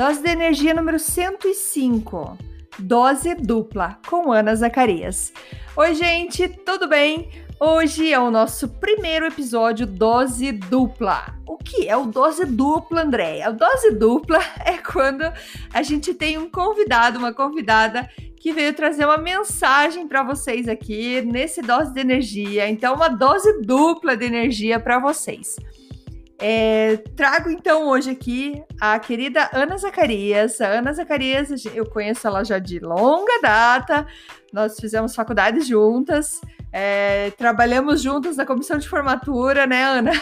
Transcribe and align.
Dose 0.00 0.22
de 0.22 0.30
energia 0.30 0.72
número 0.72 0.98
105. 0.98 2.38
Dose 2.78 3.34
dupla 3.34 3.98
com 4.08 4.32
Ana 4.32 4.56
Zacarias. 4.56 5.30
Oi, 5.76 5.94
gente, 5.94 6.48
tudo 6.48 6.88
bem? 6.88 7.28
Hoje 7.60 8.10
é 8.10 8.18
o 8.18 8.30
nosso 8.30 8.66
primeiro 8.66 9.26
episódio 9.26 9.86
Dose 9.86 10.52
Dupla. 10.52 11.34
O 11.46 11.58
que 11.58 11.86
é 11.86 11.94
o 11.94 12.06
Dose 12.06 12.46
Dupla, 12.46 13.02
Andréia? 13.02 13.50
O 13.50 13.52
Dose 13.52 13.90
Dupla 13.90 14.38
é 14.64 14.78
quando 14.78 15.30
a 15.70 15.82
gente 15.82 16.14
tem 16.14 16.38
um 16.38 16.48
convidado, 16.48 17.18
uma 17.18 17.34
convidada 17.34 18.08
que 18.40 18.54
veio 18.54 18.72
trazer 18.72 19.04
uma 19.04 19.18
mensagem 19.18 20.08
para 20.08 20.22
vocês 20.22 20.66
aqui 20.66 21.20
nesse 21.20 21.60
Dose 21.60 21.92
de 21.92 22.00
Energia. 22.00 22.66
Então, 22.70 22.94
uma 22.94 23.08
dose 23.08 23.60
dupla 23.60 24.16
de 24.16 24.24
energia 24.24 24.80
para 24.80 24.98
vocês. 24.98 25.56
É, 26.42 26.96
trago 27.14 27.50
então 27.50 27.86
hoje 27.86 28.10
aqui 28.10 28.62
a 28.80 28.98
querida 28.98 29.50
Ana 29.52 29.76
Zacarias. 29.76 30.58
A 30.60 30.68
Ana 30.68 30.92
Zacarias, 30.92 31.50
eu 31.66 31.84
conheço 31.84 32.26
ela 32.26 32.42
já 32.42 32.58
de 32.58 32.78
longa 32.78 33.40
data, 33.42 34.06
nós 34.50 34.80
fizemos 34.80 35.14
faculdade 35.14 35.60
juntas, 35.60 36.40
é, 36.72 37.30
trabalhamos 37.32 38.00
juntas 38.00 38.38
na 38.38 38.46
comissão 38.46 38.78
de 38.78 38.88
formatura, 38.88 39.66
né, 39.66 39.84
Ana? 39.84 40.12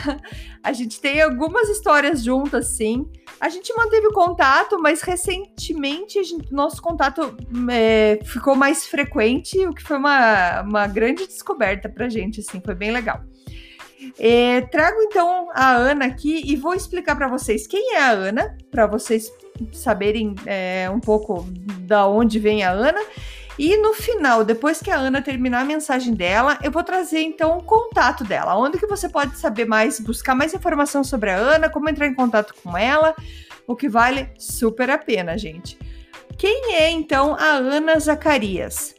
A 0.60 0.72
gente 0.72 1.00
tem 1.00 1.22
algumas 1.22 1.69
histórias 1.69 2.22
juntas, 2.22 2.66
sim. 2.77 3.08
A 3.41 3.48
gente 3.48 3.72
manteve 3.77 4.08
o 4.08 4.12
contato, 4.12 4.77
mas 4.80 5.03
recentemente 5.03 6.22
gente, 6.25 6.53
nosso 6.53 6.82
contato 6.82 7.36
é, 7.70 8.19
ficou 8.25 8.56
mais 8.56 8.86
frequente, 8.86 9.64
o 9.66 9.72
que 9.72 9.82
foi 9.82 9.97
uma, 9.97 10.62
uma 10.62 10.86
grande 10.88 11.27
descoberta 11.27 11.88
pra 11.88 12.08
gente, 12.08 12.41
assim, 12.41 12.60
foi 12.60 12.75
bem 12.75 12.91
legal. 12.91 13.22
É, 14.18 14.60
trago 14.62 15.00
então 15.02 15.48
a 15.54 15.72
Ana 15.72 16.06
aqui 16.06 16.42
e 16.44 16.56
vou 16.56 16.74
explicar 16.74 17.16
para 17.16 17.28
vocês 17.28 17.66
quem 17.66 17.94
é 17.94 18.00
a 18.00 18.10
Ana, 18.10 18.56
para 18.70 18.86
vocês 18.86 19.30
saberem 19.72 20.34
é, 20.46 20.88
um 20.91 21.00
pouco 21.00 21.46
da 21.80 22.06
onde 22.06 22.38
vem 22.38 22.62
a 22.62 22.70
Ana. 22.70 23.00
E 23.58 23.76
no 23.76 23.92
final, 23.92 24.44
depois 24.44 24.80
que 24.80 24.91
a 24.91 24.96
Ana 24.96 25.20
terminar 25.20 25.62
a 25.62 25.64
mensagem 25.64 26.14
dela, 26.14 26.58
eu 26.62 26.70
vou 26.70 26.84
trazer 26.84 27.22
então 27.22 27.58
o 27.58 27.62
contato 27.62 28.22
dela, 28.22 28.56
onde 28.56 28.78
que 28.78 28.86
você 28.86 29.08
pode 29.08 29.36
saber 29.36 29.64
mais, 29.64 29.98
buscar 29.98 30.34
mais 30.34 30.54
informação 30.54 31.02
sobre 31.02 31.30
a 31.30 31.36
Ana, 31.36 31.69
como 31.69 31.88
entrar 31.88 32.06
em 32.06 32.14
contato 32.14 32.54
com 32.62 32.78
ela, 32.78 33.16
o 33.66 33.74
que 33.74 33.88
vale 33.88 34.30
super 34.38 34.88
a 34.91 34.96
pena, 34.96 35.36
gente. 35.36 35.76
Quem 36.36 36.76
é 36.76 36.88
então 36.88 37.34
a 37.34 37.54
Ana 37.54 37.98
Zacarias? 37.98 38.94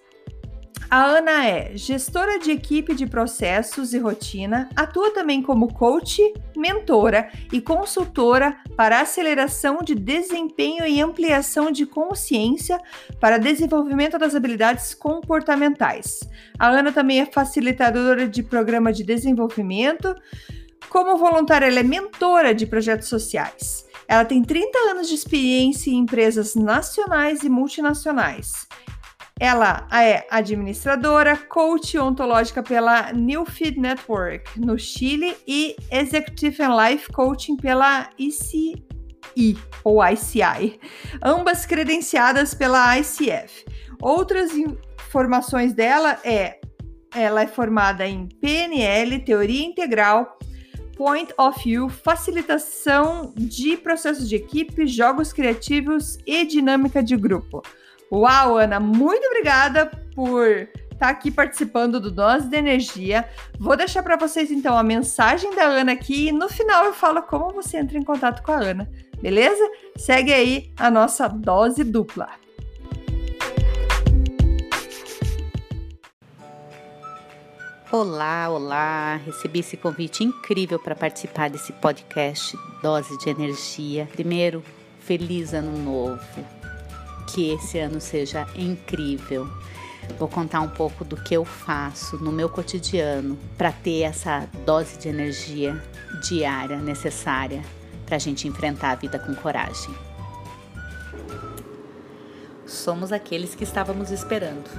A 0.91 1.05
Ana 1.05 1.45
é 1.45 1.77
gestora 1.77 2.39
de 2.39 2.49
equipe 2.49 2.95
de 2.95 3.05
processos 3.05 3.93
e 3.93 3.99
rotina, 3.99 4.67
atua 4.75 5.11
também 5.11 5.39
como 5.39 5.71
coach, 5.71 6.19
mentora 6.57 7.29
e 7.53 7.61
consultora 7.61 8.57
para 8.75 8.99
aceleração 8.99 9.77
de 9.83 9.93
desempenho 9.93 10.87
e 10.87 10.99
ampliação 10.99 11.69
de 11.69 11.85
consciência 11.85 12.81
para 13.19 13.37
desenvolvimento 13.37 14.17
das 14.17 14.33
habilidades 14.33 14.95
comportamentais. 14.95 16.21
A 16.57 16.69
Ana 16.69 16.91
também 16.91 17.21
é 17.21 17.25
facilitadora 17.27 18.27
de 18.27 18.41
programa 18.41 18.91
de 18.91 19.03
desenvolvimento. 19.03 20.15
Como 20.89 21.19
voluntária, 21.19 21.67
ela 21.67 21.81
é 21.81 21.83
mentora 21.83 22.51
de 22.51 22.65
projetos 22.65 23.09
sociais. 23.09 23.85
Ela 24.07 24.25
tem 24.25 24.41
30 24.43 24.75
anos 24.89 25.07
de 25.07 25.13
experiência 25.13 25.91
em 25.91 25.97
empresas 25.97 26.55
nacionais 26.55 27.43
e 27.43 27.49
multinacionais. 27.49 28.67
Ela 29.39 29.87
é 29.91 30.27
administradora, 30.29 31.37
coach 31.37 31.97
ontológica 31.97 32.61
pela 32.61 33.13
New 33.13 33.45
Feed 33.45 33.79
Network 33.79 34.59
no 34.59 34.77
Chile 34.77 35.35
e 35.47 35.77
Executive 35.89 36.61
and 36.61 36.75
Life 36.75 37.09
Coaching 37.11 37.55
pela 37.55 38.09
ICI 38.17 38.83
ou 39.83 40.05
ICI, 40.05 40.79
ambas 41.23 41.65
credenciadas 41.65 42.53
pela 42.53 42.97
ICF. 42.97 43.63
Outras 44.01 44.51
informações 44.53 45.73
dela 45.73 46.19
é 46.23 46.59
ela 47.15 47.41
é 47.41 47.47
formada 47.47 48.05
em 48.05 48.27
PNL, 48.27 49.19
teoria 49.19 49.65
integral, 49.65 50.37
Point 50.95 51.33
of 51.39 51.63
View, 51.63 51.89
facilitação 51.89 53.33
de 53.35 53.77
processos 53.77 54.27
de 54.27 54.35
equipe, 54.35 54.85
jogos 54.85 55.33
criativos 55.33 56.17
e 56.25 56.45
dinâmica 56.45 57.01
de 57.01 57.15
grupo. 57.15 57.63
Uau, 58.11 58.57
Ana, 58.57 58.79
muito 58.79 59.23
obrigada 59.27 59.85
por 60.15 60.47
estar 60.47 60.97
tá 60.97 61.09
aqui 61.09 61.29
participando 61.29 61.99
do 61.99 62.09
Dose 62.09 62.49
de 62.49 62.57
Energia. 62.57 63.29
Vou 63.59 63.77
deixar 63.77 64.01
para 64.01 64.17
vocês 64.17 64.49
então 64.49 64.75
a 64.75 64.81
mensagem 64.81 65.53
da 65.53 65.65
Ana 65.65 65.91
aqui 65.91 66.29
e 66.29 66.31
no 66.31 66.49
final 66.49 66.85
eu 66.85 66.93
falo 66.93 67.21
como 67.21 67.53
você 67.53 67.77
entra 67.77 67.99
em 67.99 68.03
contato 68.03 68.41
com 68.41 68.51
a 68.51 68.55
Ana, 68.55 68.89
beleza? 69.21 69.63
Segue 69.95 70.33
aí 70.33 70.73
a 70.75 70.89
nossa 70.89 71.27
dose 71.27 71.83
dupla. 71.83 72.29
Olá, 77.91 78.49
olá! 78.49 79.19
Recebi 79.23 79.59
esse 79.59 79.77
convite 79.77 80.23
incrível 80.23 80.79
para 80.79 80.95
participar 80.95 81.51
desse 81.51 81.71
podcast 81.73 82.57
Dose 82.81 83.15
de 83.19 83.29
Energia. 83.29 84.07
Primeiro, 84.11 84.63
feliz 84.99 85.53
ano 85.53 85.77
novo 85.77 86.58
que 87.33 87.51
esse 87.51 87.79
ano 87.79 88.01
seja 88.01 88.47
incrível. 88.55 89.47
Vou 90.17 90.27
contar 90.27 90.61
um 90.61 90.69
pouco 90.69 91.05
do 91.05 91.15
que 91.15 91.35
eu 91.35 91.45
faço 91.45 92.17
no 92.17 92.31
meu 92.31 92.49
cotidiano 92.49 93.37
para 93.57 93.71
ter 93.71 94.01
essa 94.01 94.47
dose 94.65 94.97
de 94.97 95.07
energia 95.07 95.81
diária 96.21 96.77
necessária 96.77 97.61
para 98.05 98.15
a 98.15 98.19
gente 98.19 98.47
enfrentar 98.47 98.91
a 98.91 98.95
vida 98.95 99.19
com 99.19 99.35
coragem. 99.35 99.93
Somos 102.65 103.11
aqueles 103.11 103.55
que 103.55 103.63
estávamos 103.63 104.11
esperando. 104.11 104.69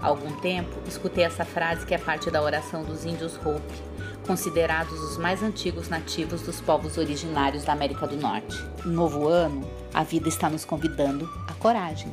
Há 0.00 0.06
algum 0.06 0.32
tempo, 0.40 0.70
escutei 0.86 1.24
essa 1.24 1.44
frase 1.44 1.84
que 1.84 1.94
é 1.94 1.98
parte 1.98 2.30
da 2.30 2.42
oração 2.42 2.82
dos 2.82 3.04
índios 3.04 3.36
Hopi, 3.36 3.90
considerados 4.26 4.98
os 4.98 5.18
mais 5.18 5.42
antigos 5.42 5.88
nativos 5.88 6.40
dos 6.42 6.60
povos 6.60 6.96
originários 6.96 7.64
da 7.64 7.72
América 7.72 8.06
do 8.06 8.16
Norte. 8.16 8.56
No 8.84 8.92
novo 8.92 9.28
ano, 9.28 9.68
a 9.92 10.02
vida 10.02 10.28
está 10.28 10.48
nos 10.48 10.64
convidando 10.64 11.28
coragem. 11.60 12.12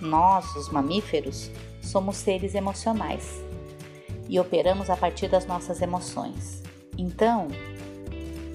Nós, 0.00 0.54
os 0.56 0.70
mamíferos, 0.70 1.50
somos 1.82 2.16
seres 2.16 2.54
emocionais 2.54 3.42
e 4.28 4.40
operamos 4.40 4.88
a 4.88 4.96
partir 4.96 5.28
das 5.28 5.46
nossas 5.46 5.82
emoções. 5.82 6.62
Então, 6.96 7.48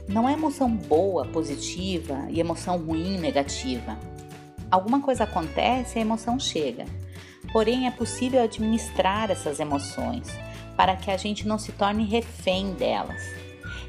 não 0.07 0.27
é 0.27 0.33
emoção 0.33 0.75
boa, 0.75 1.25
positiva 1.25 2.25
e 2.29 2.39
emoção 2.39 2.77
ruim, 2.77 3.17
negativa. 3.19 3.97
Alguma 4.71 5.01
coisa 5.01 5.25
acontece 5.25 5.97
e 5.97 5.99
a 5.99 6.01
emoção 6.01 6.39
chega. 6.39 6.85
Porém, 7.51 7.87
é 7.87 7.91
possível 7.91 8.41
administrar 8.41 9.29
essas 9.29 9.59
emoções 9.59 10.27
para 10.75 10.95
que 10.95 11.11
a 11.11 11.17
gente 11.17 11.47
não 11.47 11.59
se 11.59 11.71
torne 11.71 12.05
refém 12.05 12.73
delas. 12.73 13.21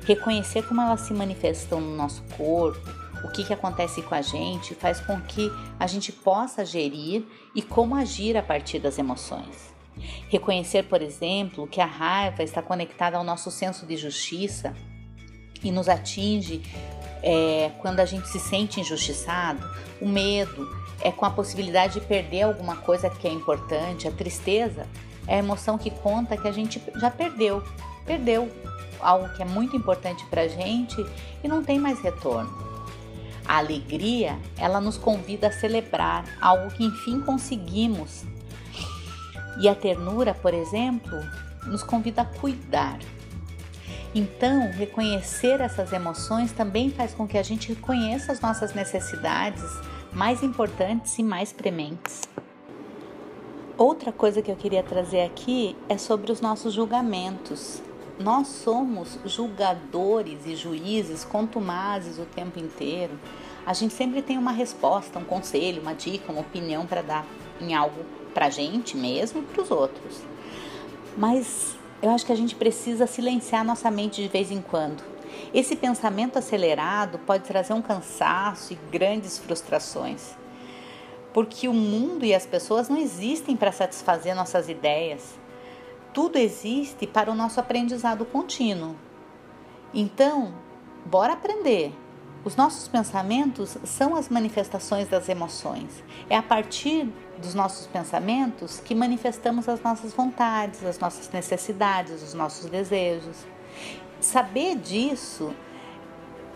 Reconhecer 0.04 0.66
como 0.66 0.80
elas 0.80 1.02
se 1.02 1.12
manifestam 1.14 1.80
no 1.80 1.96
nosso 1.96 2.22
corpo, 2.36 2.99
o 3.24 3.28
que, 3.28 3.44
que 3.44 3.52
acontece 3.52 4.02
com 4.02 4.14
a 4.14 4.22
gente, 4.22 4.74
faz 4.74 5.00
com 5.00 5.20
que 5.20 5.50
a 5.78 5.86
gente 5.86 6.12
possa 6.12 6.64
gerir 6.64 7.24
e 7.54 7.62
como 7.62 7.94
agir 7.94 8.36
a 8.36 8.42
partir 8.42 8.78
das 8.78 8.98
emoções. 8.98 9.74
Reconhecer, 10.28 10.84
por 10.84 11.02
exemplo, 11.02 11.66
que 11.66 11.80
a 11.80 11.86
raiva 11.86 12.42
está 12.42 12.62
conectada 12.62 13.16
ao 13.16 13.24
nosso 13.24 13.50
senso 13.50 13.84
de 13.86 13.96
justiça 13.96 14.74
e 15.62 15.70
nos 15.70 15.88
atinge 15.88 16.62
é, 17.22 17.70
quando 17.80 18.00
a 18.00 18.04
gente 18.04 18.28
se 18.28 18.40
sente 18.40 18.80
injustiçado, 18.80 19.68
o 20.00 20.08
medo 20.08 20.68
é 21.02 21.10
com 21.10 21.24
a 21.24 21.30
possibilidade 21.30 22.00
de 22.00 22.06
perder 22.06 22.42
alguma 22.42 22.76
coisa 22.76 23.10
que 23.10 23.26
é 23.26 23.32
importante, 23.32 24.08
a 24.08 24.10
tristeza 24.10 24.86
é 25.26 25.36
a 25.36 25.38
emoção 25.38 25.76
que 25.76 25.90
conta 25.90 26.36
que 26.36 26.48
a 26.48 26.52
gente 26.52 26.82
já 26.96 27.10
perdeu, 27.10 27.62
perdeu 28.06 28.50
algo 29.00 29.28
que 29.34 29.42
é 29.42 29.44
muito 29.44 29.76
importante 29.76 30.24
para 30.26 30.42
a 30.42 30.48
gente 30.48 31.04
e 31.42 31.48
não 31.48 31.62
tem 31.62 31.78
mais 31.78 32.00
retorno. 32.00 32.69
A 33.50 33.58
alegria, 33.58 34.38
ela 34.56 34.80
nos 34.80 34.96
convida 34.96 35.48
a 35.48 35.52
celebrar 35.52 36.24
algo 36.40 36.70
que 36.70 36.84
enfim 36.84 37.20
conseguimos. 37.20 38.22
E 39.60 39.68
a 39.68 39.74
ternura, 39.74 40.32
por 40.32 40.54
exemplo, 40.54 41.18
nos 41.66 41.82
convida 41.82 42.22
a 42.22 42.24
cuidar. 42.24 43.00
Então, 44.14 44.70
reconhecer 44.70 45.60
essas 45.60 45.92
emoções 45.92 46.52
também 46.52 46.90
faz 46.90 47.12
com 47.12 47.26
que 47.26 47.36
a 47.36 47.42
gente 47.42 47.70
reconheça 47.70 48.30
as 48.30 48.40
nossas 48.40 48.72
necessidades 48.72 49.64
mais 50.12 50.44
importantes 50.44 51.18
e 51.18 51.22
mais 51.24 51.52
prementes. 51.52 52.20
Outra 53.76 54.12
coisa 54.12 54.40
que 54.40 54.52
eu 54.52 54.56
queria 54.56 54.84
trazer 54.84 55.22
aqui 55.22 55.76
é 55.88 55.98
sobre 55.98 56.30
os 56.30 56.40
nossos 56.40 56.72
julgamentos. 56.72 57.82
Nós 58.20 58.48
somos 58.48 59.18
julgadores 59.24 60.44
e 60.44 60.54
juízes 60.54 61.24
contumazes 61.24 62.18
o 62.18 62.26
tempo 62.26 62.58
inteiro. 62.58 63.18
A 63.64 63.72
gente 63.72 63.94
sempre 63.94 64.20
tem 64.20 64.36
uma 64.36 64.52
resposta, 64.52 65.18
um 65.18 65.24
conselho, 65.24 65.80
uma 65.80 65.94
dica, 65.94 66.30
uma 66.30 66.42
opinião 66.42 66.84
para 66.84 67.00
dar 67.00 67.26
em 67.58 67.72
algo 67.72 68.04
para 68.34 68.46
a 68.46 68.50
gente 68.50 68.94
mesmo 68.94 69.40
e 69.40 69.42
para 69.42 69.62
os 69.62 69.70
outros. 69.70 70.20
Mas 71.16 71.78
eu 72.02 72.10
acho 72.10 72.26
que 72.26 72.32
a 72.32 72.36
gente 72.36 72.54
precisa 72.54 73.06
silenciar 73.06 73.64
nossa 73.64 73.90
mente 73.90 74.20
de 74.20 74.28
vez 74.28 74.50
em 74.50 74.60
quando. 74.60 75.02
Esse 75.54 75.74
pensamento 75.74 76.38
acelerado 76.38 77.18
pode 77.20 77.44
trazer 77.44 77.72
um 77.72 77.80
cansaço 77.80 78.74
e 78.74 78.78
grandes 78.92 79.38
frustrações. 79.38 80.34
Porque 81.32 81.66
o 81.66 81.72
mundo 81.72 82.26
e 82.26 82.34
as 82.34 82.44
pessoas 82.44 82.86
não 82.86 82.98
existem 82.98 83.56
para 83.56 83.72
satisfazer 83.72 84.34
nossas 84.34 84.68
ideias. 84.68 85.39
Tudo 86.12 86.36
existe 86.38 87.06
para 87.06 87.30
o 87.30 87.34
nosso 87.34 87.60
aprendizado 87.60 88.24
contínuo. 88.24 88.96
Então, 89.94 90.52
bora 91.04 91.34
aprender. 91.34 91.92
Os 92.42 92.56
nossos 92.56 92.88
pensamentos 92.88 93.76
são 93.84 94.16
as 94.16 94.28
manifestações 94.28 95.08
das 95.08 95.28
emoções. 95.28 96.02
É 96.28 96.36
a 96.36 96.42
partir 96.42 97.06
dos 97.38 97.54
nossos 97.54 97.86
pensamentos 97.86 98.80
que 98.80 98.94
manifestamos 98.94 99.68
as 99.68 99.82
nossas 99.82 100.12
vontades, 100.14 100.84
as 100.84 100.98
nossas 100.98 101.30
necessidades, 101.30 102.22
os 102.22 102.34
nossos 102.34 102.70
desejos. 102.70 103.36
Saber 104.20 104.76
disso 104.76 105.54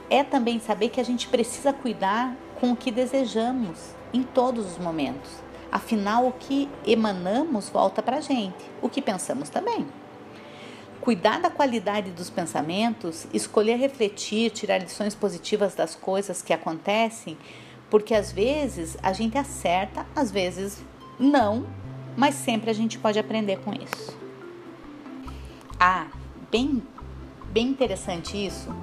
é 0.08 0.24
também 0.24 0.58
saber 0.58 0.88
que 0.88 1.00
a 1.00 1.04
gente 1.04 1.28
precisa 1.28 1.72
cuidar 1.72 2.34
com 2.58 2.72
o 2.72 2.76
que 2.76 2.90
desejamos 2.90 3.94
em 4.12 4.22
todos 4.22 4.66
os 4.72 4.78
momentos. 4.78 5.43
Afinal, 5.70 6.26
o 6.26 6.32
que 6.32 6.68
emanamos 6.86 7.68
volta 7.68 8.02
para 8.02 8.18
a 8.18 8.20
gente, 8.20 8.64
o 8.80 8.88
que 8.88 9.02
pensamos 9.02 9.48
também. 9.48 9.86
Cuidar 11.00 11.40
da 11.40 11.50
qualidade 11.50 12.10
dos 12.10 12.30
pensamentos, 12.30 13.26
escolher 13.32 13.76
refletir, 13.76 14.50
tirar 14.50 14.78
lições 14.78 15.14
positivas 15.14 15.74
das 15.74 15.94
coisas 15.94 16.40
que 16.40 16.52
acontecem, 16.52 17.36
porque 17.90 18.14
às 18.14 18.32
vezes 18.32 18.96
a 19.02 19.12
gente 19.12 19.36
acerta, 19.36 20.06
às 20.16 20.30
vezes 20.30 20.82
não, 21.18 21.66
mas 22.16 22.34
sempre 22.34 22.70
a 22.70 22.74
gente 22.74 22.98
pode 22.98 23.18
aprender 23.18 23.58
com 23.60 23.72
isso. 23.72 24.16
Ah, 25.78 26.06
bem, 26.50 26.82
bem 27.52 27.68
interessante 27.68 28.46
isso. 28.46 28.74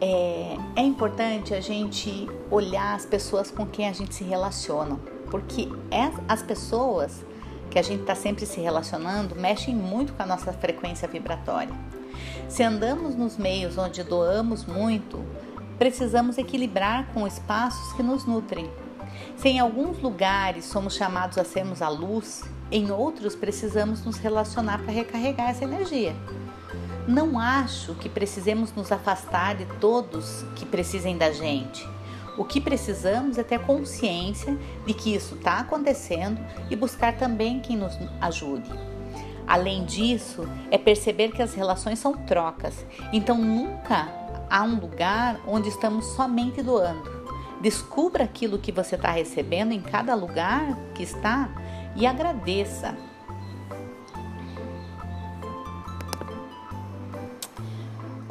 É, 0.00 0.56
é 0.74 0.82
importante 0.82 1.54
a 1.54 1.60
gente 1.60 2.28
olhar 2.50 2.96
as 2.96 3.06
pessoas 3.06 3.50
com 3.50 3.64
quem 3.64 3.88
a 3.88 3.92
gente 3.92 4.14
se 4.14 4.24
relaciona, 4.24 4.98
porque 5.32 5.66
as 6.28 6.42
pessoas 6.42 7.24
que 7.70 7.78
a 7.78 7.82
gente 7.82 8.02
está 8.02 8.14
sempre 8.14 8.44
se 8.44 8.60
relacionando 8.60 9.34
mexem 9.34 9.74
muito 9.74 10.12
com 10.12 10.22
a 10.22 10.26
nossa 10.26 10.52
frequência 10.52 11.08
vibratória. 11.08 11.74
Se 12.50 12.62
andamos 12.62 13.16
nos 13.16 13.38
meios 13.38 13.78
onde 13.78 14.04
doamos 14.04 14.66
muito, 14.66 15.24
precisamos 15.78 16.36
equilibrar 16.36 17.06
com 17.14 17.26
espaços 17.26 17.94
que 17.94 18.02
nos 18.02 18.26
nutrem. 18.26 18.70
Se 19.34 19.48
em 19.48 19.58
alguns 19.58 19.98
lugares 20.02 20.66
somos 20.66 20.94
chamados 20.94 21.38
a 21.38 21.44
sermos 21.44 21.80
a 21.80 21.88
luz, 21.88 22.44
em 22.70 22.90
outros 22.90 23.34
precisamos 23.34 24.04
nos 24.04 24.18
relacionar 24.18 24.82
para 24.82 24.92
recarregar 24.92 25.48
essa 25.48 25.64
energia. 25.64 26.14
Não 27.08 27.38
acho 27.38 27.94
que 27.94 28.08
precisemos 28.10 28.70
nos 28.74 28.92
afastar 28.92 29.56
de 29.56 29.64
todos 29.80 30.44
que 30.56 30.66
precisem 30.66 31.16
da 31.16 31.32
gente. 31.32 31.88
O 32.36 32.44
que 32.44 32.60
precisamos 32.60 33.36
é 33.36 33.42
ter 33.42 33.60
consciência 33.60 34.56
de 34.86 34.94
que 34.94 35.14
isso 35.14 35.34
está 35.34 35.58
acontecendo 35.58 36.40
e 36.70 36.76
buscar 36.76 37.16
também 37.16 37.60
quem 37.60 37.76
nos 37.76 37.98
ajude. 38.20 38.70
Além 39.46 39.84
disso, 39.84 40.48
é 40.70 40.78
perceber 40.78 41.32
que 41.32 41.42
as 41.42 41.54
relações 41.54 41.98
são 41.98 42.14
trocas, 42.14 42.86
então 43.12 43.36
nunca 43.36 44.08
há 44.48 44.62
um 44.62 44.78
lugar 44.78 45.40
onde 45.46 45.68
estamos 45.68 46.06
somente 46.06 46.62
doando. 46.62 47.10
Descubra 47.60 48.24
aquilo 48.24 48.58
que 48.58 48.72
você 48.72 48.94
está 48.96 49.10
recebendo 49.10 49.72
em 49.72 49.80
cada 49.80 50.14
lugar 50.14 50.76
que 50.94 51.02
está 51.02 51.50
e 51.94 52.06
agradeça. 52.06 52.96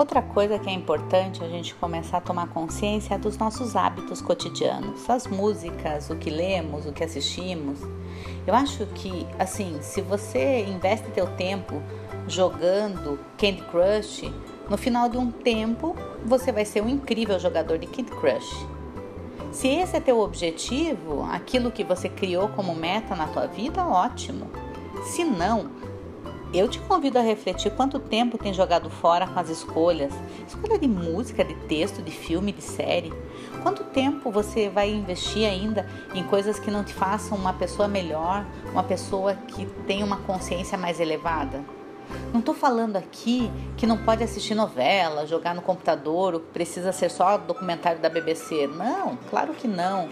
Outra 0.02 0.24
coisa 0.24 0.58
que 0.58 0.68
é 0.68 0.74
importante 0.74 1.44
a 1.44 1.48
gente 1.48 1.76
começar 1.76 2.18
a 2.18 2.22
tomar 2.22 2.48
consciência 2.48 3.14
é 3.14 3.18
dos 3.20 3.38
nossos 3.38 3.76
hábitos 3.76 4.20
cotidianos, 4.20 5.08
as 5.08 5.28
músicas, 5.28 6.10
o 6.10 6.16
que 6.16 6.32
lemos, 6.32 6.88
o 6.88 6.92
que 6.92 7.04
assistimos. 7.04 7.82
Eu 8.48 8.56
acho 8.56 8.88
que, 8.96 9.28
assim, 9.38 9.78
se 9.80 10.02
você 10.02 10.66
investe 10.66 11.12
teu 11.12 11.28
tempo 11.36 11.80
jogando 12.28 13.20
Candy 13.38 13.62
Crush, 13.70 14.34
no 14.68 14.76
final 14.76 15.08
de 15.08 15.20
um 15.20 15.30
tempo 15.30 15.96
você 16.26 16.52
vai 16.52 16.66
ser 16.66 16.82
um 16.82 16.90
incrível 16.90 17.38
jogador 17.38 17.78
de 17.78 17.86
Candy 17.86 18.10
Crush. 18.10 18.66
Se 19.52 19.68
esse 19.68 19.98
é 19.98 20.00
teu 20.00 20.20
objetivo, 20.20 21.22
aquilo 21.32 21.70
que 21.70 21.84
você 21.84 22.10
criou 22.10 22.50
como 22.50 22.74
meta 22.74 23.16
na 23.16 23.28
tua 23.28 23.46
vida, 23.46 23.86
ótimo. 23.86 24.50
Se 25.04 25.24
não, 25.24 25.70
eu 26.54 26.68
te 26.68 26.80
convido 26.80 27.18
a 27.18 27.22
refletir 27.22 27.72
quanto 27.72 27.98
tempo 27.98 28.38
tem 28.38 28.54
jogado 28.54 28.90
fora 28.90 29.26
com 29.26 29.40
as 29.40 29.50
escolhas. 29.50 30.14
Escolha 30.46 30.78
de 30.78 30.88
música, 30.88 31.46
de 31.46 31.56
texto, 31.68 32.02
de 32.02 32.12
filme, 32.12 32.52
de 32.52 32.62
série. 32.62 33.14
Quanto 33.64 33.86
tempo 33.86 34.30
você 34.30 34.68
vai 34.70 34.92
investir 34.92 35.48
ainda 35.48 35.88
em 36.14 36.24
coisas 36.24 36.60
que 36.60 36.70
não 36.70 36.84
te 36.84 36.94
façam 36.94 37.38
uma 37.38 37.54
pessoa 37.54 37.88
melhor, 37.88 38.46
uma 38.72 38.84
pessoa 38.84 39.34
que 39.34 39.66
tem 39.88 40.04
uma 40.04 40.18
consciência 40.18 40.78
mais 40.78 41.00
elevada? 41.00 41.64
Não 42.34 42.42
estou 42.42 42.54
falando 42.54 42.98
aqui 42.98 43.50
que 43.78 43.88
não 43.88 43.98
pode 43.98 44.22
assistir 44.22 44.54
novela, 44.54 45.26
jogar 45.26 45.56
no 45.56 45.62
computador, 45.62 46.34
ou 46.34 46.40
precisa 46.42 46.92
ser 46.92 47.10
só 47.10 47.38
documentário 47.38 48.02
da 48.02 48.10
BBC. 48.10 48.68
Não, 48.68 49.18
claro 49.30 49.54
que 49.54 49.70
não. 49.70 50.10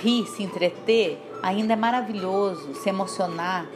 Rir, 0.00 0.26
se 0.26 0.42
entreter 0.42 1.20
ainda 1.42 1.74
é 1.74 1.76
maravilhoso, 1.76 2.74
se 2.74 2.88
emocionar 2.88 3.66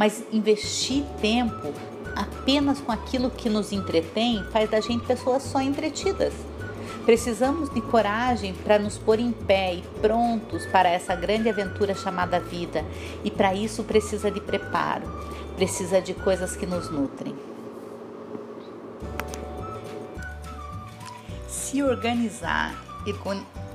mas 0.00 0.24
investir 0.32 1.04
tempo 1.20 1.74
apenas 2.16 2.80
com 2.80 2.90
aquilo 2.90 3.30
que 3.30 3.50
nos 3.50 3.70
entretém 3.70 4.42
faz 4.50 4.70
da 4.70 4.80
gente 4.80 5.04
pessoas 5.04 5.42
só 5.42 5.60
entretidas. 5.60 6.32
Precisamos 7.04 7.68
de 7.68 7.82
coragem 7.82 8.54
para 8.54 8.78
nos 8.78 8.96
pôr 8.96 9.20
em 9.20 9.30
pé 9.30 9.74
e 9.74 9.82
prontos 10.00 10.64
para 10.64 10.88
essa 10.88 11.14
grande 11.14 11.50
aventura 11.50 11.94
chamada 11.94 12.40
vida, 12.40 12.82
e 13.22 13.30
para 13.30 13.54
isso 13.54 13.84
precisa 13.84 14.30
de 14.30 14.40
preparo, 14.40 15.06
precisa 15.54 16.00
de 16.00 16.14
coisas 16.14 16.56
que 16.56 16.64
nos 16.64 16.90
nutrem. 16.90 17.36
Se 21.46 21.82
organizar 21.82 22.74
e 23.06 23.14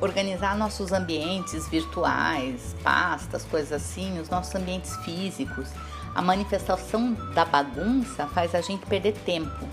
organizar 0.02 0.58
nossos 0.58 0.92
ambientes 0.92 1.68
virtuais, 1.68 2.76
pastas, 2.84 3.44
coisas 3.44 3.74
assim, 3.74 4.20
os 4.20 4.28
nossos 4.28 4.56
ambientes 4.56 4.96
físicos, 4.98 5.70
a 6.16 6.22
manifestação 6.22 7.14
da 7.34 7.44
bagunça 7.44 8.26
faz 8.28 8.56
a 8.56 8.62
gente 8.62 8.86
perder 8.86 9.14
tempo, 9.26 9.68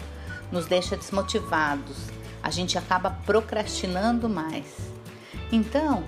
nos 0.51 0.67
deixa 0.67 0.97
desmotivados, 0.97 2.11
a 2.43 2.51
gente 2.51 2.77
acaba 2.77 3.11
procrastinando 3.25 4.29
mais. 4.29 4.77
Então, 5.53 6.03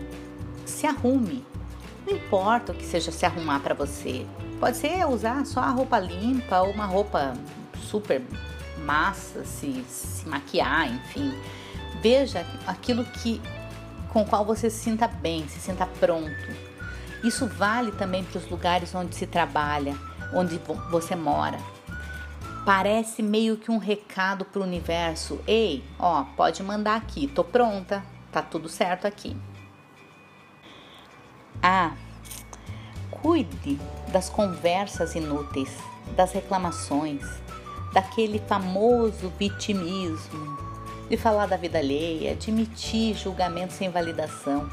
se 0.66 0.86
arrume. 0.86 1.46
Não 2.04 2.16
importa 2.16 2.72
o 2.72 2.74
que 2.74 2.84
seja 2.84 3.12
se 3.12 3.24
arrumar 3.24 3.60
para 3.60 3.74
você. 3.74 4.26
Pode 4.58 4.76
ser 4.76 5.06
usar 5.06 5.46
só 5.46 5.60
a 5.60 5.70
roupa 5.70 5.98
limpa 5.98 6.60
ou 6.60 6.72
uma 6.72 6.84
roupa 6.84 7.32
super 7.80 8.20
massa, 8.84 9.44
se, 9.44 9.84
se 9.88 10.28
maquiar, 10.28 10.92
enfim. 10.92 11.32
Veja 12.02 12.44
aquilo 12.66 13.04
que 13.04 13.40
com 14.12 14.22
o 14.22 14.26
qual 14.26 14.44
você 14.44 14.68
se 14.68 14.78
sinta 14.78 15.06
bem, 15.06 15.46
se 15.48 15.60
sinta 15.60 15.86
pronto. 15.86 16.74
Isso 17.22 17.46
vale 17.46 17.92
também 17.92 18.22
para 18.24 18.38
os 18.38 18.50
lugares 18.50 18.94
onde 18.94 19.14
se 19.14 19.26
trabalha 19.26 19.96
onde 20.34 20.60
você 20.90 21.14
mora. 21.14 21.58
Parece 22.64 23.22
meio 23.22 23.56
que 23.56 23.70
um 23.70 23.78
recado 23.78 24.44
para 24.44 24.60
o 24.60 24.64
universo: 24.64 25.40
ei, 25.46 25.84
ó, 25.98 26.24
pode 26.36 26.62
mandar 26.62 26.96
aqui, 26.96 27.26
tô 27.26 27.44
pronta, 27.44 28.02
tá 28.32 28.42
tudo 28.42 28.68
certo 28.68 29.06
aqui. 29.06 29.36
Ah, 31.62 31.92
cuide 33.10 33.78
das 34.08 34.28
conversas 34.28 35.14
inúteis, 35.14 35.70
das 36.16 36.32
reclamações, 36.32 37.22
daquele 37.92 38.38
famoso 38.38 39.32
vitimismo, 39.38 40.58
de 41.08 41.16
falar 41.16 41.46
da 41.46 41.56
vida 41.56 41.78
alheia, 41.78 42.34
de 42.34 42.50
emitir 42.50 43.16
julgamento 43.16 43.72
sem 43.72 43.90
validação. 43.90 44.68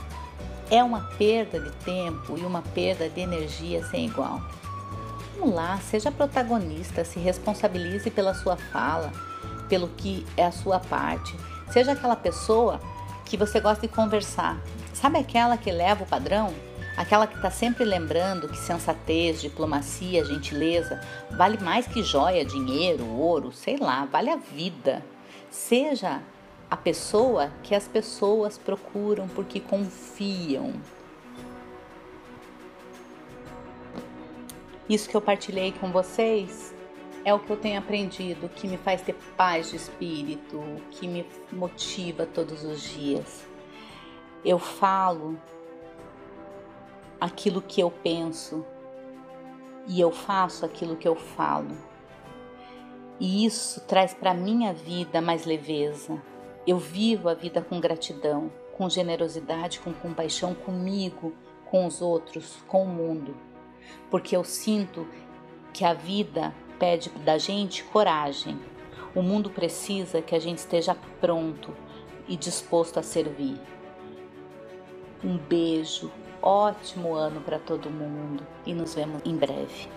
É 0.69 0.81
uma 0.83 1.01
perda 1.17 1.59
de 1.59 1.71
tempo 1.83 2.37
e 2.37 2.41
uma 2.41 2.61
perda 2.61 3.09
de 3.09 3.19
energia 3.19 3.85
sem 3.85 4.05
igual. 4.05 4.41
Vamos 5.41 5.55
lá, 5.55 5.79
seja 5.79 6.11
protagonista, 6.11 7.03
se 7.03 7.19
responsabilize 7.19 8.11
pela 8.11 8.35
sua 8.35 8.55
fala, 8.55 9.11
pelo 9.67 9.87
que 9.87 10.23
é 10.37 10.45
a 10.45 10.51
sua 10.51 10.79
parte. 10.79 11.35
Seja 11.71 11.93
aquela 11.93 12.15
pessoa 12.15 12.79
que 13.25 13.35
você 13.35 13.59
gosta 13.59 13.87
de 13.87 13.91
conversar. 13.91 14.61
Sabe 14.93 15.17
aquela 15.17 15.57
que 15.57 15.71
leva 15.71 16.03
o 16.03 16.07
padrão? 16.07 16.53
Aquela 16.95 17.25
que 17.25 17.35
está 17.35 17.49
sempre 17.49 17.83
lembrando 17.83 18.47
que 18.47 18.57
sensatez, 18.57 19.41
diplomacia, 19.41 20.23
gentileza 20.23 21.01
vale 21.31 21.57
mais 21.57 21.87
que 21.87 22.03
joia, 22.03 22.45
dinheiro, 22.45 23.03
ouro, 23.07 23.51
sei 23.51 23.77
lá, 23.77 24.05
vale 24.05 24.29
a 24.29 24.35
vida. 24.35 25.03
Seja 25.49 26.21
a 26.69 26.77
pessoa 26.77 27.51
que 27.63 27.73
as 27.73 27.87
pessoas 27.87 28.59
procuram 28.59 29.27
porque 29.27 29.59
confiam. 29.59 30.73
Isso 34.91 35.07
que 35.07 35.15
eu 35.15 35.21
partilhei 35.21 35.71
com 35.71 35.89
vocês 35.89 36.75
é 37.23 37.33
o 37.33 37.39
que 37.39 37.49
eu 37.49 37.55
tenho 37.55 37.79
aprendido, 37.79 38.49
que 38.49 38.67
me 38.67 38.75
faz 38.75 39.01
ter 39.01 39.15
paz 39.37 39.69
de 39.69 39.77
espírito, 39.77 40.61
que 40.91 41.07
me 41.07 41.25
motiva 41.49 42.25
todos 42.25 42.65
os 42.65 42.81
dias. 42.81 43.47
Eu 44.43 44.59
falo 44.59 45.39
aquilo 47.21 47.61
que 47.61 47.79
eu 47.79 47.89
penso 47.89 48.65
e 49.87 50.01
eu 50.01 50.11
faço 50.11 50.65
aquilo 50.65 50.97
que 50.97 51.07
eu 51.07 51.15
falo. 51.15 51.77
E 53.17 53.45
isso 53.45 53.79
traz 53.87 54.13
para 54.13 54.33
minha 54.33 54.73
vida 54.73 55.21
mais 55.21 55.45
leveza. 55.45 56.21
Eu 56.67 56.77
vivo 56.77 57.29
a 57.29 57.33
vida 57.33 57.61
com 57.61 57.79
gratidão, 57.79 58.51
com 58.73 58.89
generosidade, 58.89 59.79
com 59.79 59.93
compaixão 59.93 60.53
comigo, 60.53 61.33
com 61.69 61.85
os 61.85 62.01
outros, 62.01 62.57
com 62.67 62.83
o 62.83 62.89
mundo. 62.89 63.50
Porque 64.09 64.35
eu 64.35 64.43
sinto 64.43 65.07
que 65.73 65.85
a 65.85 65.93
vida 65.93 66.53
pede 66.79 67.09
da 67.25 67.37
gente 67.37 67.83
coragem. 67.83 68.59
O 69.13 69.21
mundo 69.21 69.49
precisa 69.49 70.21
que 70.21 70.35
a 70.35 70.39
gente 70.39 70.59
esteja 70.59 70.95
pronto 71.19 71.73
e 72.27 72.35
disposto 72.35 72.99
a 72.99 73.03
servir. 73.03 73.59
Um 75.23 75.37
beijo, 75.37 76.11
ótimo 76.41 77.13
ano 77.13 77.41
para 77.41 77.59
todo 77.59 77.89
mundo 77.89 78.45
e 78.65 78.73
nos 78.73 78.95
vemos 78.95 79.21
em 79.25 79.35
breve. 79.35 79.89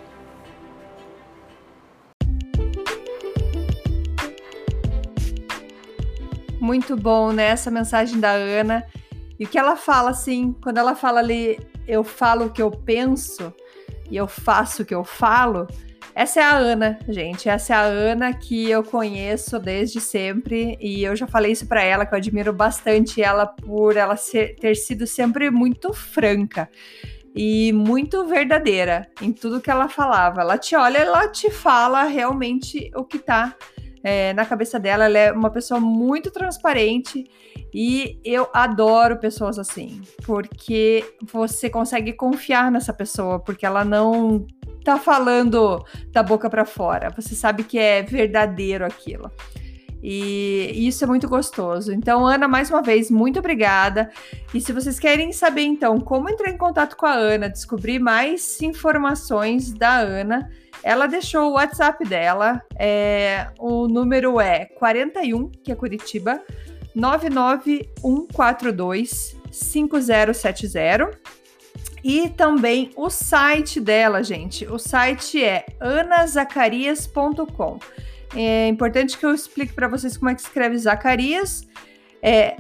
Muito 6.61 6.97
bom, 6.97 7.31
né? 7.31 7.49
Essa 7.49 7.71
mensagem 7.71 8.19
da 8.19 8.33
Ana. 8.33 8.87
E 9.39 9.45
o 9.45 9.49
que 9.49 9.59
ela 9.59 9.77
fala, 9.77 10.11
assim, 10.11 10.53
quando 10.63 10.79
ela 10.79 10.95
fala 10.95 11.21
ali, 11.21 11.59
eu 11.87 12.03
falo 12.03 12.47
o 12.47 12.51
que 12.51 12.63
eu 12.63 12.71
penso 12.71 13.53
e 14.11 14.17
eu 14.17 14.27
faço 14.27 14.83
o 14.83 14.85
que 14.85 14.95
eu 14.95 15.05
falo, 15.05 15.67
essa 16.15 16.41
é 16.41 16.45
a 16.45 16.57
Ana, 16.57 16.97
gente. 17.09 17.49
Essa 17.49 17.75
é 17.75 17.77
a 17.77 17.83
Ana 17.83 18.33
que 18.33 18.71
eu 18.71 18.85
conheço 18.85 19.59
desde 19.59 20.01
sempre 20.01 20.79
e 20.81 21.03
eu 21.03 21.17
já 21.17 21.27
falei 21.27 21.51
isso 21.51 21.67
para 21.67 21.83
ela 21.83 22.07
que 22.07 22.15
eu 22.15 22.19
admiro 22.19 22.53
bastante 22.53 23.21
ela 23.21 23.47
por 23.47 23.97
ela 23.97 24.17
ser, 24.17 24.55
ter 24.55 24.77
sido 24.77 25.09
sempre 25.09 25.51
muito 25.51 25.93
franca 25.93 26.71
e 27.35 27.73
muito 27.73 28.25
verdadeira 28.29 29.09
em 29.21 29.33
tudo 29.33 29.61
que 29.61 29.71
ela 29.71 29.89
falava. 29.89 30.43
Ela 30.43 30.57
te 30.57 30.77
olha, 30.77 30.99
ela 30.99 31.27
te 31.27 31.51
fala 31.51 32.05
realmente 32.05 32.93
o 32.95 33.05
que 33.05 33.19
tá 33.19 33.57
é, 34.05 34.33
na 34.35 34.47
cabeça 34.47 34.79
dela. 34.79 35.07
Ela 35.07 35.19
é 35.19 35.33
uma 35.33 35.51
pessoa 35.51 35.81
muito 35.81 36.31
transparente 36.31 37.29
e 37.75 38.21
eu 38.25 38.49
adoro 38.55 39.19
pessoas 39.19 39.59
assim, 39.59 40.01
porque 40.25 41.05
você 41.21 41.69
consegue 41.69 42.13
confiar 42.13 42.71
nessa 42.71 42.93
pessoa, 42.93 43.41
porque 43.41 43.67
ela 43.67 43.85
não 43.85 44.47
tá 44.85 44.97
falando 44.97 45.85
da 46.13 46.23
boca 46.23 46.49
para 46.49 46.65
fora. 46.65 47.11
Você 47.17 47.35
sabe 47.35 47.65
que 47.65 47.77
é 47.77 48.01
verdadeiro 48.03 48.87
aquilo. 48.87 49.29
E 50.01 50.87
isso 50.87 51.03
é 51.03 51.07
muito 51.07 51.27
gostoso. 51.27 51.93
Então, 51.93 52.25
Ana, 52.25 52.47
mais 52.47 52.71
uma 52.71 52.83
vez, 52.83 53.11
muito 53.11 53.41
obrigada. 53.41 54.11
E 54.53 54.61
se 54.61 54.71
vocês 54.71 55.01
querem 55.01 55.33
saber, 55.33 55.63
então, 55.63 55.99
como 55.99 56.29
entrar 56.29 56.51
em 56.51 56.59
contato 56.59 56.95
com 56.95 57.07
a 57.07 57.15
Ana, 57.15 57.49
descobrir 57.49 57.99
mais 57.99 58.61
informações 58.63 59.73
da 59.73 59.97
Ana, 59.97 60.49
ela 60.83 61.07
deixou 61.07 61.51
o 61.51 61.53
WhatsApp 61.55 62.07
dela. 62.07 62.63
É, 62.79 63.49
o 63.59 63.89
número 63.89 64.39
é 64.39 64.67
41, 64.67 65.49
que 65.63 65.73
é 65.73 65.75
Curitiba, 65.75 66.39
99142 66.95 69.37
5070. 69.51 71.11
E 72.03 72.29
também 72.29 72.91
o 72.97 73.09
site 73.09 73.81
dela, 73.81 74.23
gente. 74.23 74.67
O 74.67 74.79
site 74.79 75.43
é 75.43 75.65
anazacarias.com. 75.81 77.79
É 78.37 78.69
importante 78.69 79.17
que 79.17 79.25
eu 79.25 79.35
explique 79.35 79.73
para 79.73 79.89
vocês 79.89 80.19
como 80.19 80.31
é 80.31 80.35
que 80.35 80.43
escreve 80.43 80.77
Zacarias. 80.77 81.67
É 82.23 82.59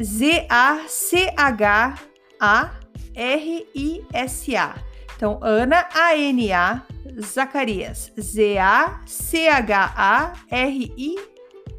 Z-A-C-H-A-R-I-S-A. 0.00 0.84
Então, 5.16 5.40
Ana, 5.42 5.88
A-N-A, 5.92 6.82
Zacarias, 7.20 8.12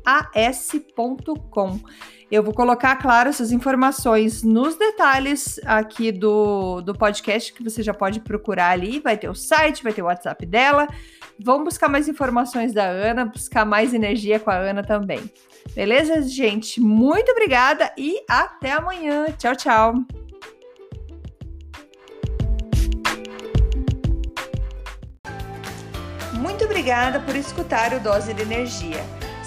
Z-A-C-H-A-R-I-A-S.com. 0.06 1.80
Eu 2.30 2.42
vou 2.42 2.54
colocar, 2.54 2.96
claro, 2.96 3.30
essas 3.30 3.52
informações 3.52 4.42
nos 4.42 4.76
detalhes 4.76 5.60
aqui 5.66 6.14
do, 6.14 6.80
do 6.82 6.94
podcast, 6.94 7.52
que 7.52 7.62
você 7.62 7.84
já 7.84 7.94
pode 7.94 8.22
procurar 8.22 8.70
ali. 8.70 9.02
Vai 9.02 9.18
ter 9.18 9.30
o 9.30 9.36
site, 9.36 9.84
vai 9.84 9.92
ter 9.92 10.02
o 10.02 10.06
WhatsApp 10.06 10.46
dela. 10.46 10.88
Vamos 11.38 11.66
buscar 11.66 11.90
mais 11.90 12.08
informações 12.08 12.74
da 12.74 12.86
Ana, 12.86 13.26
buscar 13.26 13.66
mais 13.66 13.94
energia 13.94 14.40
com 14.40 14.50
a 14.50 14.56
Ana 14.56 14.82
também. 14.82 15.30
Beleza, 15.76 16.22
gente? 16.22 16.80
Muito 16.80 17.32
obrigada 17.32 17.92
e 17.98 18.24
até 18.30 18.72
amanhã. 18.72 19.26
Tchau, 19.38 19.56
tchau. 19.56 19.94
Muito 26.34 26.64
obrigada 26.64 27.20
por 27.20 27.36
escutar 27.36 27.94
o 27.94 28.00
Dose 28.00 28.34
de 28.34 28.42
Energia. 28.42 29.21